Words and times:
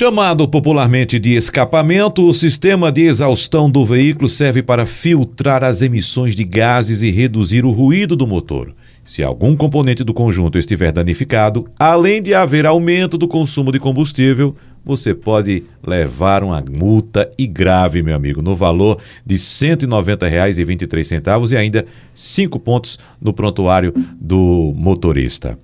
Chamado 0.00 0.48
popularmente 0.48 1.18
de 1.18 1.36
escapamento, 1.36 2.26
o 2.26 2.32
sistema 2.32 2.90
de 2.90 3.02
exaustão 3.02 3.70
do 3.70 3.84
veículo 3.84 4.30
serve 4.30 4.62
para 4.62 4.86
filtrar 4.86 5.62
as 5.62 5.82
emissões 5.82 6.34
de 6.34 6.42
gases 6.42 7.02
e 7.02 7.10
reduzir 7.10 7.66
o 7.66 7.70
ruído 7.70 8.16
do 8.16 8.26
motor. 8.26 8.74
Se 9.04 9.22
algum 9.22 9.54
componente 9.54 10.02
do 10.02 10.14
conjunto 10.14 10.56
estiver 10.56 10.90
danificado, 10.90 11.66
além 11.78 12.22
de 12.22 12.32
haver 12.32 12.64
aumento 12.64 13.18
do 13.18 13.28
consumo 13.28 13.70
de 13.70 13.78
combustível, 13.78 14.56
você 14.84 15.14
pode 15.14 15.64
levar 15.86 16.42
uma 16.42 16.60
multa 16.60 17.30
e 17.38 17.46
grave, 17.46 18.02
meu 18.02 18.14
amigo, 18.14 18.42
no 18.42 18.54
valor 18.54 18.98
de 19.24 19.34
R$ 19.34 19.40
190,23 19.40 21.52
e 21.52 21.56
ainda 21.56 21.86
cinco 22.14 22.58
pontos 22.58 22.98
no 23.20 23.32
prontuário 23.32 23.94
do 24.20 24.72
motorista. 24.76 25.58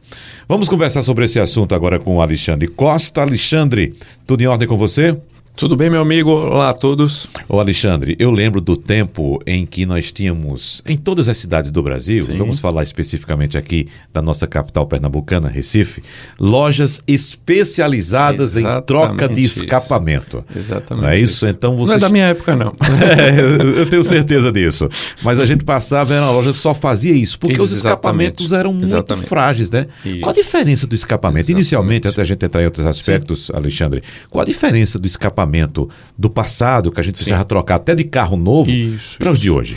Vamos 0.49 0.69
conversar 0.69 1.03
sobre 1.03 1.25
esse 1.25 1.41
assunto 1.41 1.75
agora 1.75 1.99
com 1.99 2.17
o 2.17 2.21
Alexandre 2.21 2.69
Costa. 2.69 3.23
Alexandre, 3.23 3.95
tudo 4.27 4.43
em 4.43 4.47
ordem 4.47 4.69
com 4.69 4.77
você? 4.77 5.17
Tudo 5.57 5.75
bem, 5.75 5.89
meu 5.89 6.03
amigo? 6.03 6.31
Olá 6.33 6.69
a 6.69 6.75
todos. 6.75 7.31
Ô 7.49 7.59
Alexandre, 7.59 8.15
eu 8.19 8.31
lembro 8.31 8.61
do 8.61 8.77
tempo 8.77 9.41
em 9.47 9.65
que 9.65 9.87
nós 9.87 10.13
tínhamos, 10.13 10.83
em 10.85 10.99
todas 10.99 11.31
as 11.31 11.39
cidades 11.39 11.71
do 11.71 11.83
Brasil, 11.83 12.25
Sim. 12.25 12.37
vamos 12.37 12.59
falar 12.59 12.83
especificamente 12.83 13.57
aqui 13.57 13.89
da 14.13 14.21
nossa 14.21 14.47
capital 14.47 14.87
pernambucana, 14.87 15.49
Recife, 15.49 16.03
lojas 16.39 17.03
especializadas 17.09 18.55
Exatamente 18.55 18.83
em 18.83 18.87
troca 18.87 19.29
de 19.31 19.43
escapamento. 19.45 20.45
Isso. 20.51 20.59
Exatamente. 20.59 21.03
Não 21.03 21.09
é 21.09 21.15
isso? 21.15 21.25
isso? 21.25 21.47
Então 21.47 21.75
você... 21.75 21.93
Não 21.93 21.97
é 21.97 22.01
da 22.01 22.11
minha 22.11 22.27
época, 22.27 22.55
não. 22.55 22.75
é, 23.17 23.81
eu 23.81 23.89
tenho 23.89 24.05
certeza 24.05 24.53
disso. 24.53 24.91
Mas 25.23 25.41
a 25.41 25.47
gente 25.47 25.65
passava, 25.65 26.13
era 26.13 26.23
uma 26.23 26.33
loja 26.33 26.53
que 26.53 26.59
só 26.59 26.75
fazia 26.75 27.15
isso, 27.15 27.39
porque 27.39 27.55
Exatamente. 27.55 27.73
os 27.73 27.79
escapamentos 27.79 28.53
eram 28.53 28.73
muito 28.75 28.85
Exatamente. 28.85 29.27
frágeis, 29.27 29.71
né? 29.71 29.87
Isso. 30.05 30.21
Qual 30.21 30.33
a 30.33 30.35
diferença 30.35 30.87
do 30.87 30.95
escapamento? 30.95 31.51
Inicialmente, 31.51 32.07
até 32.07 32.21
a 32.21 32.25
gente 32.27 32.45
entrar 32.45 32.61
em 32.61 32.67
outros 32.67 32.85
aspectos, 32.85 33.47
Sim. 33.47 33.53
Alexandre, 33.55 34.03
qual 34.29 34.43
a 34.43 34.45
diferença 34.45 34.99
do 34.99 35.07
escapamento? 35.07 35.46
Equipamento 35.47 35.89
do 36.19 36.29
passado, 36.29 36.91
que 36.91 37.01
a 37.01 37.03
gente 37.03 37.15
precisava 37.15 37.45
trocar 37.45 37.77
até 37.77 37.95
de 37.95 38.05
carro 38.05 38.37
novo, 38.37 38.71
para 39.19 39.31
os 39.31 39.39
de 39.39 39.51
hoje? 39.51 39.77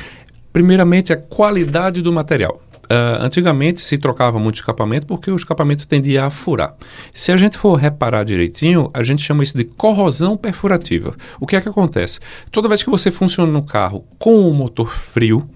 Primeiramente, 0.52 1.14
a 1.14 1.18
qualidade 1.18 2.02
do 2.02 2.12
material. 2.12 2.62
Uh, 2.92 3.22
antigamente 3.22 3.82
se 3.82 4.00
trocava 4.00 4.40
muito 4.40 4.56
escapamento 4.56 5.06
porque 5.06 5.30
o 5.30 5.36
escapamento 5.36 5.88
tendia 5.88 6.26
a 6.26 6.32
furar. 6.32 6.76
Se 7.14 7.32
a 7.32 7.38
gente 7.38 7.56
for 7.56 7.76
reparar 7.76 8.24
direitinho, 8.24 8.90
a 8.96 9.04
gente 9.04 9.22
chama 9.22 9.44
isso 9.44 9.56
de 9.56 9.64
corrosão 9.64 10.36
perfurativa. 10.36 11.16
O 11.40 11.46
que 11.46 11.56
é 11.56 11.62
que 11.62 11.70
acontece? 11.70 12.20
Toda 12.52 12.68
vez 12.68 12.82
que 12.82 12.90
você 12.90 13.12
funciona 13.12 13.52
no 13.52 13.62
carro 13.62 14.04
com 14.18 14.50
o 14.50 14.54
motor 14.56 14.92
frio, 14.92 15.48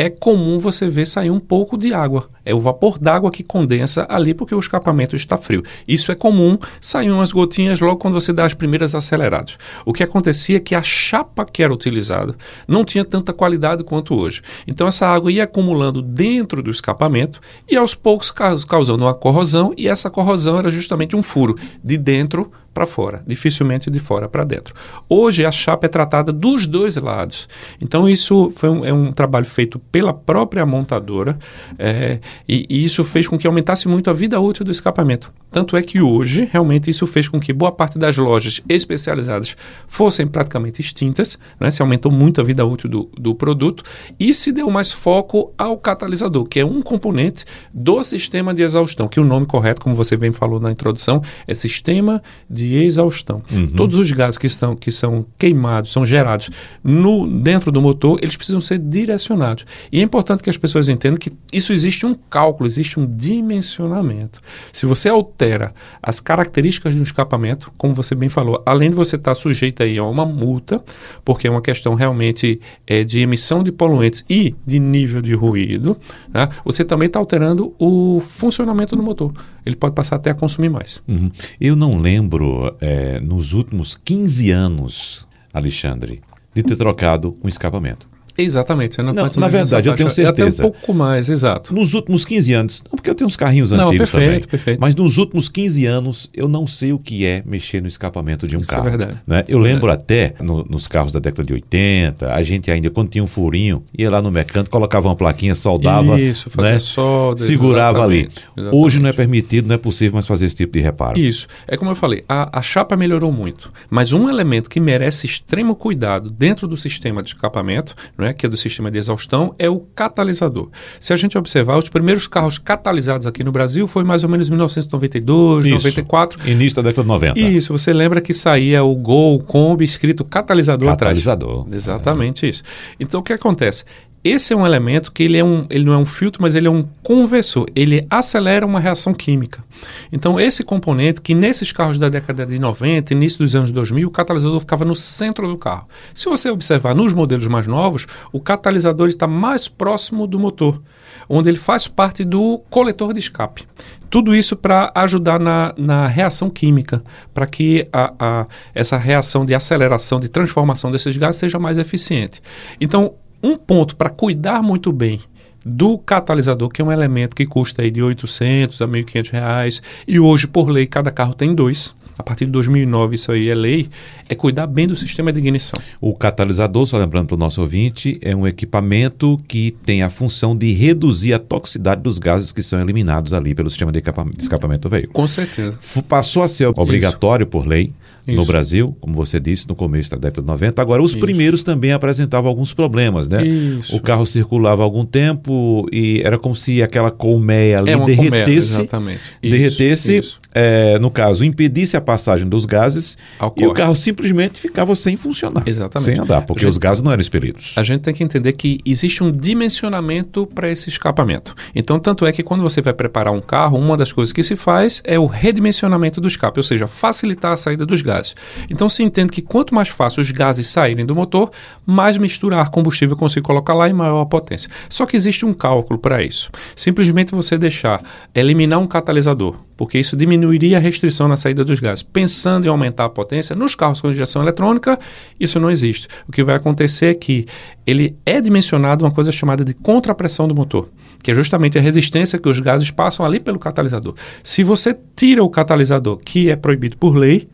é 0.00 0.08
comum 0.08 0.58
você 0.58 0.88
ver 0.88 1.06
sair 1.06 1.30
um 1.30 1.38
pouco 1.38 1.76
de 1.76 1.92
água. 1.92 2.30
É 2.42 2.54
o 2.54 2.60
vapor 2.60 2.98
d'água 2.98 3.30
que 3.30 3.42
condensa 3.42 4.06
ali 4.08 4.32
porque 4.32 4.54
o 4.54 4.58
escapamento 4.58 5.14
está 5.14 5.36
frio. 5.36 5.62
Isso 5.86 6.10
é 6.10 6.14
comum, 6.14 6.56
saem 6.80 7.10
umas 7.10 7.32
gotinhas 7.32 7.80
logo 7.80 7.98
quando 7.98 8.14
você 8.14 8.32
dá 8.32 8.46
as 8.46 8.54
primeiras 8.54 8.94
aceleradas. 8.94 9.58
O 9.84 9.92
que 9.92 10.02
acontecia 10.02 10.56
é 10.56 10.60
que 10.60 10.74
a 10.74 10.82
chapa 10.82 11.44
que 11.44 11.62
era 11.62 11.70
utilizada 11.70 12.34
não 12.66 12.82
tinha 12.82 13.04
tanta 13.04 13.34
qualidade 13.34 13.84
quanto 13.84 14.18
hoje. 14.18 14.40
Então 14.66 14.88
essa 14.88 15.06
água 15.06 15.30
ia 15.30 15.44
acumulando 15.44 16.00
dentro 16.00 16.62
do 16.62 16.70
escapamento 16.70 17.38
e 17.68 17.76
aos 17.76 17.94
poucos 17.94 18.32
causando 18.66 19.04
uma 19.04 19.12
corrosão 19.12 19.74
e 19.76 19.86
essa 19.86 20.08
corrosão 20.08 20.58
era 20.58 20.70
justamente 20.70 21.14
um 21.14 21.22
furo 21.22 21.58
de 21.84 21.98
dentro 21.98 22.50
para 22.72 22.86
fora, 22.86 23.22
dificilmente 23.26 23.90
de 23.90 23.98
fora 23.98 24.28
para 24.28 24.44
dentro. 24.44 24.74
Hoje 25.08 25.44
a 25.44 25.50
chapa 25.50 25.86
é 25.86 25.88
tratada 25.88 26.32
dos 26.32 26.66
dois 26.66 26.96
lados. 26.96 27.48
Então 27.80 28.08
isso 28.08 28.52
foi 28.54 28.68
um, 28.68 28.84
é 28.84 28.92
um 28.92 29.12
trabalho 29.12 29.46
feito 29.46 29.78
pela 29.90 30.12
própria 30.12 30.64
montadora 30.64 31.38
é, 31.78 32.20
e, 32.48 32.66
e, 32.68 32.84
isso 32.84 33.04
fez 33.04 33.26
com 33.26 33.38
que 33.38 33.46
aumentasse 33.46 33.88
muito 33.88 34.08
a 34.10 34.12
vida 34.12 34.38
útil 34.40 34.64
do 34.64 34.70
escapamento. 34.70 35.32
Tanto 35.50 35.76
é 35.76 35.82
que 35.82 36.00
hoje 36.00 36.48
realmente 36.50 36.88
isso 36.90 37.06
fez 37.06 37.28
com 37.28 37.40
que 37.40 37.52
boa 37.52 37.72
parte 37.72 37.98
das 37.98 38.16
lojas 38.16 38.62
especializadas 38.68 39.56
fossem 39.88 40.26
praticamente 40.26 40.80
extintas, 40.80 41.38
né? 41.58 41.70
se 41.70 41.82
aumentou 41.82 42.12
muito 42.12 42.40
a 42.40 42.44
vida 42.44 42.64
útil 42.64 42.88
do, 42.88 43.10
do 43.18 43.34
produto 43.34 43.82
e 44.18 44.32
se 44.32 44.52
deu 44.52 44.70
mais 44.70 44.92
foco 44.92 45.52
ao 45.58 45.76
catalisador, 45.76 46.44
que 46.44 46.60
é 46.60 46.64
um 46.64 46.80
componente 46.80 47.44
do 47.74 48.02
sistema 48.04 48.54
de 48.54 48.62
exaustão, 48.62 49.08
que 49.08 49.18
o 49.18 49.24
nome 49.24 49.46
correto, 49.46 49.80
como 49.80 49.94
você 49.94 50.16
bem 50.16 50.32
falou 50.32 50.60
na 50.60 50.70
introdução, 50.70 51.20
é 51.46 51.54
sistema 51.54 52.22
de 52.48 52.76
exaustão. 52.76 53.42
Uhum. 53.50 53.68
Todos 53.68 53.96
os 53.96 54.10
gases 54.12 54.38
que, 54.38 54.46
estão, 54.46 54.76
que 54.76 54.92
são 54.92 55.26
queimados, 55.36 55.90
são 55.90 56.06
gerados 56.06 56.50
no, 56.82 57.26
dentro 57.26 57.72
do 57.72 57.82
motor, 57.82 58.18
eles 58.22 58.36
precisam 58.36 58.60
ser 58.60 58.78
direcionados. 58.78 59.64
E 59.90 60.00
é 60.00 60.02
importante 60.02 60.42
que 60.42 60.50
as 60.50 60.56
pessoas 60.56 60.88
entendam 60.88 61.18
que 61.18 61.32
isso 61.52 61.72
existe 61.72 62.06
um 62.06 62.14
cálculo, 62.14 62.66
existe 62.66 62.98
um 62.98 63.06
dimensionamento. 63.06 64.40
Se 64.72 64.86
você 64.86 65.08
altera 65.08 65.72
as 66.02 66.20
características 66.20 66.94
de 66.94 67.00
um 67.00 67.04
escapamento, 67.04 67.72
como 67.76 67.94
você 67.94 68.14
bem 68.14 68.28
falou, 68.28 68.62
além 68.66 68.90
de 68.90 68.96
você 68.96 69.16
estar 69.16 69.34
sujeito 69.34 69.82
aí 69.82 69.98
a 69.98 70.04
uma 70.04 70.24
multa, 70.24 70.82
porque 71.24 71.46
é 71.46 71.50
uma 71.50 71.62
questão 71.62 71.94
realmente 71.94 72.60
é, 72.86 73.04
de 73.04 73.20
emissão 73.20 73.62
de 73.62 73.72
poluentes 73.72 74.24
e 74.28 74.54
de 74.66 74.78
nível 74.78 75.20
de 75.20 75.34
ruído, 75.34 75.96
né, 76.32 76.48
você 76.64 76.84
também 76.84 77.06
está 77.06 77.18
alterando 77.18 77.74
o 77.78 78.20
funcionamento 78.20 78.96
do 78.96 79.02
motor. 79.02 79.32
Ele 79.64 79.76
pode 79.76 79.94
passar 79.94 80.16
até 80.16 80.30
a 80.30 80.34
consumir 80.34 80.68
mais. 80.68 81.02
Uhum. 81.06 81.30
Eu 81.60 81.76
não 81.76 81.90
lembro 81.90 82.76
é, 82.80 83.20
nos 83.20 83.52
últimos 83.52 83.96
15 83.96 84.50
anos, 84.50 85.26
Alexandre, 85.52 86.20
de 86.54 86.62
ter 86.62 86.76
trocado 86.76 87.36
um 87.42 87.48
escapamento. 87.48 88.08
Exatamente. 88.42 89.00
Não, 89.02 89.12
na 89.12 89.48
verdade, 89.48 89.88
eu 89.88 89.94
tenho 89.94 90.10
certeza. 90.10 90.28
É 90.28 90.56
até 90.56 90.66
um 90.66 90.70
pouco 90.70 90.94
mais, 90.94 91.28
exato. 91.28 91.74
Nos 91.74 91.94
últimos 91.94 92.24
15 92.24 92.52
anos, 92.52 92.82
não 92.90 92.96
porque 92.96 93.10
eu 93.10 93.14
tenho 93.14 93.26
uns 93.26 93.36
carrinhos 93.36 93.70
não, 93.70 93.88
antigos 93.88 94.10
perfeito, 94.10 94.32
também, 94.32 94.48
perfeito. 94.48 94.80
mas 94.80 94.94
nos 94.94 95.18
últimos 95.18 95.48
15 95.48 95.86
anos 95.86 96.30
eu 96.34 96.48
não 96.48 96.66
sei 96.66 96.92
o 96.92 96.98
que 96.98 97.24
é 97.24 97.42
mexer 97.46 97.80
no 97.80 97.88
escapamento 97.88 98.46
de 98.46 98.56
um 98.56 98.60
Isso 98.60 98.70
carro. 98.70 98.86
É 98.86 98.90
verdade. 98.90 99.20
Né? 99.26 99.44
eu 99.48 99.58
é 99.58 99.62
lembro 99.62 99.86
verdade. 99.86 100.02
até 100.02 100.34
no, 100.42 100.64
nos 100.64 100.86
carros 100.86 101.12
da 101.12 101.20
década 101.20 101.44
de 101.44 101.52
80, 101.54 102.32
a 102.32 102.42
gente 102.42 102.70
ainda, 102.70 102.90
quando 102.90 103.08
tinha 103.08 103.24
um 103.24 103.26
furinho, 103.26 103.82
ia 103.96 104.10
lá 104.10 104.20
no 104.20 104.30
mecânico, 104.30 104.70
colocava 104.70 105.08
uma 105.08 105.16
plaquinha, 105.16 105.54
soldava, 105.54 106.20
Isso, 106.20 106.50
fazia 106.50 106.72
né? 106.72 106.78
solda, 106.78 107.44
segurava 107.44 107.98
exatamente, 107.98 108.26
ali. 108.26 108.28
Exatamente. 108.56 108.84
Hoje 108.84 109.00
não 109.00 109.08
é 109.08 109.12
permitido, 109.12 109.66
não 109.68 109.74
é 109.74 109.78
possível 109.78 110.14
mais 110.14 110.26
fazer 110.26 110.46
esse 110.46 110.56
tipo 110.56 110.72
de 110.72 110.80
reparo. 110.80 111.18
Isso. 111.18 111.46
É 111.66 111.76
como 111.76 111.90
eu 111.90 111.94
falei, 111.94 112.24
a, 112.28 112.58
a 112.58 112.62
chapa 112.62 112.96
melhorou 112.96 113.32
muito, 113.32 113.72
mas 113.88 114.12
um 114.12 114.28
elemento 114.28 114.68
que 114.68 114.80
merece 114.80 115.26
extremo 115.26 115.74
cuidado 115.74 116.30
dentro 116.30 116.68
do 116.68 116.76
sistema 116.76 117.22
de 117.22 117.30
escapamento, 117.30 117.94
né, 118.16 118.29
que 118.32 118.46
é 118.46 118.48
do 118.48 118.56
sistema 118.56 118.90
de 118.90 118.98
exaustão 118.98 119.54
é 119.58 119.68
o 119.68 119.80
catalisador. 119.80 120.68
Se 120.98 121.12
a 121.12 121.16
gente 121.16 121.36
observar, 121.36 121.78
os 121.78 121.88
primeiros 121.88 122.26
carros 122.26 122.58
catalisados 122.58 123.26
aqui 123.26 123.42
no 123.42 123.52
Brasil 123.52 123.86
foi 123.86 124.04
mais 124.04 124.24
ou 124.24 124.30
menos 124.30 124.48
1992, 124.48 125.66
Isso. 125.66 125.74
94. 125.74 126.48
Início 126.48 126.76
da 126.76 126.82
década 126.82 127.02
de 127.02 127.08
90. 127.08 127.40
Isso, 127.40 127.72
você 127.72 127.92
lembra 127.92 128.20
que 128.20 128.34
saía 128.34 128.82
o 128.82 128.94
Gol, 128.94 129.36
o 129.36 129.42
Kombi 129.42 129.84
escrito 129.84 130.24
catalisador, 130.24 130.88
catalisador. 130.88 131.60
atrás. 131.62 131.74
Exatamente 131.74 132.46
é. 132.46 132.50
isso. 132.50 132.62
Então 132.98 133.20
o 133.20 133.22
que 133.22 133.32
acontece? 133.32 133.84
Esse 134.22 134.52
é 134.52 134.56
um 134.56 134.66
elemento 134.66 135.10
que 135.10 135.22
ele, 135.22 135.38
é 135.38 135.44
um, 135.44 135.66
ele 135.70 135.84
não 135.84 135.94
é 135.94 135.96
um 135.96 136.04
filtro, 136.04 136.42
mas 136.42 136.54
ele 136.54 136.68
é 136.68 136.70
um 136.70 136.86
conversor. 137.02 137.66
Ele 137.74 138.06
acelera 138.10 138.66
uma 138.66 138.78
reação 138.78 139.14
química. 139.14 139.64
Então, 140.12 140.38
esse 140.38 140.62
componente, 140.62 141.22
que 141.22 141.34
nesses 141.34 141.72
carros 141.72 141.98
da 141.98 142.10
década 142.10 142.44
de 142.44 142.58
90, 142.58 143.14
início 143.14 143.38
dos 143.38 143.54
anos 143.54 143.72
2000, 143.72 144.06
o 144.06 144.10
catalisador 144.10 144.60
ficava 144.60 144.84
no 144.84 144.94
centro 144.94 145.48
do 145.48 145.56
carro. 145.56 145.88
Se 146.14 146.28
você 146.28 146.50
observar 146.50 146.94
nos 146.94 147.14
modelos 147.14 147.46
mais 147.46 147.66
novos, 147.66 148.06
o 148.30 148.38
catalisador 148.38 149.08
está 149.08 149.26
mais 149.26 149.68
próximo 149.68 150.26
do 150.26 150.38
motor, 150.38 150.82
onde 151.26 151.48
ele 151.48 151.58
faz 151.58 151.88
parte 151.88 152.22
do 152.22 152.58
coletor 152.68 153.14
de 153.14 153.20
escape. 153.20 153.66
Tudo 154.10 154.34
isso 154.34 154.54
para 154.54 154.92
ajudar 154.96 155.40
na, 155.40 155.72
na 155.78 156.06
reação 156.06 156.50
química, 156.50 157.02
para 157.32 157.46
que 157.46 157.88
a, 157.90 158.12
a, 158.18 158.46
essa 158.74 158.98
reação 158.98 159.46
de 159.46 159.54
aceleração, 159.54 160.20
de 160.20 160.28
transformação 160.28 160.90
desses 160.90 161.16
gases 161.16 161.36
seja 161.36 161.58
mais 161.58 161.78
eficiente. 161.78 162.42
Então, 162.78 163.14
um 163.42 163.56
ponto 163.56 163.96
para 163.96 164.10
cuidar 164.10 164.62
muito 164.62 164.92
bem 164.92 165.20
do 165.64 165.98
catalisador, 165.98 166.68
que 166.70 166.80
é 166.80 166.84
um 166.84 166.92
elemento 166.92 167.36
que 167.36 167.46
custa 167.46 167.82
aí 167.82 167.90
de 167.90 168.02
800 168.02 168.80
a 168.80 168.88
1.500 168.88 169.30
reais, 169.30 169.82
e 170.06 170.18
hoje, 170.18 170.46
por 170.46 170.68
lei, 170.68 170.86
cada 170.86 171.10
carro 171.10 171.34
tem 171.34 171.54
dois. 171.54 171.94
A 172.18 172.22
partir 172.22 172.44
de 172.44 172.52
2009 172.52 173.14
isso 173.14 173.32
aí 173.32 173.48
é 173.48 173.54
lei, 173.54 173.88
é 174.28 174.34
cuidar 174.34 174.66
bem 174.66 174.86
do 174.86 174.94
sistema 174.94 175.32
de 175.32 175.38
ignição. 175.38 175.80
O 175.98 176.14
catalisador, 176.14 176.84
só 176.84 176.98
lembrando 176.98 177.28
para 177.28 177.34
o 177.34 177.38
nosso 177.38 177.62
ouvinte, 177.62 178.18
é 178.20 178.36
um 178.36 178.46
equipamento 178.46 179.40
que 179.48 179.74
tem 179.86 180.02
a 180.02 180.10
função 180.10 180.54
de 180.54 180.70
reduzir 180.70 181.32
a 181.32 181.38
toxicidade 181.38 182.02
dos 182.02 182.18
gases 182.18 182.52
que 182.52 182.62
são 182.62 182.78
eliminados 182.78 183.32
ali 183.32 183.54
pelo 183.54 183.70
sistema 183.70 183.90
de 183.90 184.02
escapamento 184.38 184.82
do 184.82 184.90
veículo. 184.90 185.14
Com 185.14 185.26
certeza. 185.26 185.78
Passou 186.06 186.42
a 186.42 186.48
ser 186.48 186.66
obrigatório 186.66 187.44
isso. 187.44 187.50
por 187.50 187.66
lei 187.66 187.90
isso. 188.30 188.40
no 188.40 188.44
Brasil, 188.46 188.96
como 189.00 189.14
você 189.14 189.38
disse, 189.38 189.68
no 189.68 189.74
começo 189.74 190.10
da 190.10 190.16
década 190.16 190.40
de 190.42 190.46
90. 190.46 190.80
Agora, 190.82 191.02
os 191.02 191.12
Isso. 191.12 191.20
primeiros 191.20 191.62
também 191.64 191.92
apresentavam 191.92 192.48
alguns 192.48 192.72
problemas, 192.72 193.28
né? 193.28 193.44
Isso. 193.44 193.94
O 193.96 194.00
carro 194.00 194.24
circulava 194.26 194.82
algum 194.82 195.04
tempo 195.04 195.86
e 195.92 196.20
era 196.24 196.38
como 196.38 196.54
se 196.56 196.82
aquela 196.82 197.10
colmeia 197.10 197.78
ali 197.78 197.90
é 197.90 197.96
derretesse, 197.96 198.16
colmeia, 198.16 198.56
exatamente. 198.56 199.20
derretesse, 199.40 200.20
é, 200.54 200.98
no 200.98 201.10
caso, 201.10 201.44
impedisse 201.44 201.96
a 201.96 202.00
passagem 202.00 202.48
dos 202.48 202.64
gases 202.64 203.16
Ocorre. 203.38 203.66
e 203.66 203.68
o 203.68 203.72
carro 203.74 203.94
simplesmente 203.94 204.60
ficava 204.60 204.94
sem 204.94 205.16
funcionar. 205.16 205.62
Exatamente. 205.66 206.14
Sem 206.14 206.18
andar, 206.22 206.42
porque 206.42 206.60
gente- 206.62 206.70
os 206.70 206.78
gases 206.78 207.02
não 207.02 207.12
eram 207.12 207.20
expelidos. 207.20 207.74
A 207.76 207.82
gente 207.82 208.00
tem 208.00 208.12
que 208.14 208.22
entender 208.24 208.52
que 208.52 208.78
existe 208.84 209.22
um 209.22 209.30
dimensionamento 209.30 210.46
para 210.46 210.68
esse 210.70 210.88
escapamento. 210.88 211.54
Então, 211.74 211.98
tanto 211.98 212.26
é 212.26 212.32
que 212.32 212.42
quando 212.42 212.62
você 212.62 212.82
vai 212.82 212.92
preparar 212.92 213.32
um 213.32 213.40
carro, 213.40 213.78
uma 213.78 213.96
das 213.96 214.12
coisas 214.12 214.32
que 214.32 214.42
se 214.42 214.56
faz 214.56 215.00
é 215.04 215.18
o 215.18 215.26
redimensionamento 215.26 216.20
do 216.20 216.28
escape, 216.28 216.58
ou 216.58 216.62
seja, 216.64 216.86
facilitar 216.86 217.52
a 217.52 217.56
saída 217.56 217.86
dos 217.86 218.02
gases. 218.02 218.19
Então, 218.68 218.88
se 218.88 219.02
entende 219.02 219.32
que 219.32 219.42
quanto 219.42 219.74
mais 219.74 219.88
fácil 219.88 220.22
os 220.22 220.30
gases 220.30 220.68
saírem 220.68 221.04
do 221.04 221.14
motor, 221.14 221.50
mais 221.86 222.16
mistura 222.16 222.58
ar 222.58 222.70
combustível 222.70 223.14
eu 223.14 223.18
consigo 223.18 223.46
colocar 223.46 223.74
lá 223.74 223.88
e 223.88 223.92
maior 223.92 224.20
a 224.20 224.26
potência. 224.26 224.70
Só 224.88 225.06
que 225.06 225.16
existe 225.16 225.44
um 225.44 225.52
cálculo 225.52 225.98
para 225.98 226.22
isso. 226.22 226.50
Simplesmente 226.76 227.34
você 227.34 227.58
deixar, 227.58 228.02
eliminar 228.34 228.78
um 228.78 228.86
catalisador, 228.86 229.56
porque 229.76 229.98
isso 229.98 230.16
diminuiria 230.16 230.76
a 230.76 230.80
restrição 230.80 231.26
na 231.26 231.36
saída 231.36 231.64
dos 231.64 231.80
gases. 231.80 232.02
Pensando 232.02 232.66
em 232.66 232.68
aumentar 232.68 233.06
a 233.06 233.08
potência, 233.08 233.56
nos 233.56 233.74
carros 233.74 234.00
com 234.00 234.10
injeção 234.10 234.42
eletrônica, 234.42 234.98
isso 235.38 235.58
não 235.58 235.70
existe. 235.70 236.08
O 236.28 236.32
que 236.32 236.44
vai 236.44 236.54
acontecer 236.54 237.06
é 237.06 237.14
que 237.14 237.46
ele 237.86 238.16
é 238.24 238.40
dimensionado 238.40 239.04
uma 239.04 239.10
coisa 239.10 239.32
chamada 239.32 239.64
de 239.64 239.74
contrapressão 239.74 240.46
do 240.46 240.54
motor, 240.54 240.88
que 241.22 241.30
é 241.30 241.34
justamente 241.34 241.78
a 241.78 241.80
resistência 241.80 242.38
que 242.38 242.48
os 242.48 242.60
gases 242.60 242.90
passam 242.90 243.24
ali 243.24 243.40
pelo 243.40 243.58
catalisador. 243.58 244.14
Se 244.42 244.62
você 244.62 244.96
tira 245.16 245.42
o 245.42 245.50
catalisador, 245.50 246.18
que 246.18 246.50
é 246.50 246.56
proibido 246.56 246.96
por 246.96 247.16
lei, 247.16 247.48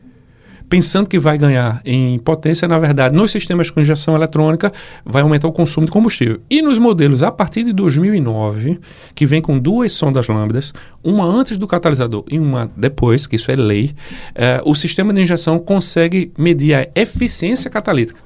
pensando 0.69 1.09
que 1.09 1.19
vai 1.19 1.39
ganhar 1.39 1.81
em 1.85 2.19
potência, 2.19 2.67
na 2.67 2.79
verdade, 2.79 3.15
nos 3.15 3.31
sistemas 3.31 3.71
com 3.71 3.81
injeção 3.81 4.15
eletrônica, 4.15 4.73
vai 5.05 5.23
aumentar 5.23 5.49
o 5.49 5.53
consumo 5.53 5.87
de 5.87 5.93
combustível. 5.93 6.41
E 6.51 6.61
nos 6.61 6.79
modelos 6.79 7.23
a 7.23 7.31
partir 7.31 7.65
de 7.65 7.73
2009, 7.73 8.81
que 9.15 9.27
vem 9.27 9.41
com 9.41 9.59
duas 9.59 9.93
sondas 9.93 10.29
lambdas, 10.29 10.73
uma 11.03 11.25
antes 11.25 11.57
do 11.57 11.67
catalisador 11.67 12.25
e 12.31 12.39
uma 12.39 12.71
depois, 12.77 13.27
que 13.27 13.37
isso 13.37 13.51
é 13.51 13.57
lei, 13.57 13.95
eh, 14.35 14.61
o 14.65 14.75
sistema 14.75 15.13
de 15.13 15.21
injeção 15.21 15.59
consegue 15.59 16.33
medir 16.37 16.75
a 16.75 16.89
eficiência 16.95 17.71
catalítica. 17.71 18.21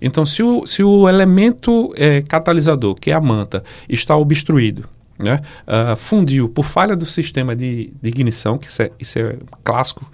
Então, 0.00 0.26
se 0.26 0.42
o, 0.42 0.66
se 0.66 0.82
o 0.82 1.08
elemento 1.08 1.92
eh, 1.96 2.22
catalisador, 2.28 2.94
que 2.94 3.10
é 3.10 3.14
a 3.14 3.20
manta, 3.20 3.64
está 3.88 4.14
obstruído, 4.14 4.84
né, 5.18 5.40
ah, 5.66 5.96
fundiu 5.96 6.48
por 6.48 6.64
falha 6.64 6.96
do 6.96 7.06
sistema 7.06 7.54
de, 7.54 7.92
de 8.00 8.08
ignição, 8.08 8.58
que 8.58 8.68
isso 8.68 8.82
é, 8.82 8.90
isso 8.98 9.18
é 9.18 9.36
clássico 9.64 10.08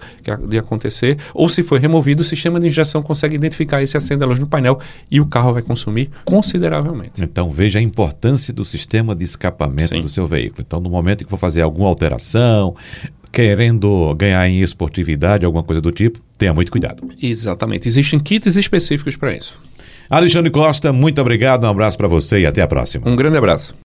de 0.47 0.57
acontecer, 0.57 1.17
ou 1.33 1.49
se 1.49 1.63
foi 1.63 1.79
removido, 1.79 2.21
o 2.21 2.25
sistema 2.25 2.59
de 2.59 2.67
injeção 2.67 3.01
consegue 3.01 3.35
identificar 3.35 3.81
esse 3.81 3.97
acende 3.97 4.23
a 4.23 4.27
luz 4.27 4.39
no 4.39 4.47
painel 4.47 4.79
e 5.09 5.19
o 5.19 5.25
carro 5.25 5.53
vai 5.53 5.61
consumir 5.61 6.09
consideravelmente. 6.25 7.23
Então 7.23 7.51
veja 7.51 7.79
a 7.79 7.81
importância 7.81 8.53
do 8.53 8.65
sistema 8.65 9.15
de 9.15 9.23
escapamento 9.23 9.89
Sim. 9.89 10.01
do 10.01 10.09
seu 10.09 10.27
veículo. 10.27 10.63
Então, 10.65 10.79
no 10.79 10.89
momento 10.89 11.21
em 11.21 11.25
que 11.25 11.29
for 11.29 11.37
fazer 11.37 11.61
alguma 11.61 11.87
alteração, 11.87 12.75
querendo 13.31 14.13
ganhar 14.15 14.47
em 14.47 14.61
esportividade, 14.61 15.45
alguma 15.45 15.63
coisa 15.63 15.81
do 15.81 15.91
tipo, 15.91 16.19
tenha 16.37 16.53
muito 16.53 16.71
cuidado. 16.71 17.07
Exatamente. 17.21 17.87
Existem 17.87 18.19
kits 18.19 18.55
específicos 18.55 19.15
para 19.15 19.33
isso. 19.33 19.61
Alexandre 20.09 20.51
Costa, 20.51 20.93
muito 20.93 21.19
obrigado, 21.19 21.63
um 21.63 21.69
abraço 21.69 21.97
para 21.97 22.07
você 22.07 22.41
e 22.41 22.45
até 22.45 22.61
a 22.61 22.67
próxima. 22.67 23.09
Um 23.09 23.15
grande 23.15 23.37
abraço. 23.37 23.75